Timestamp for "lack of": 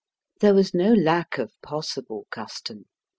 0.95-1.53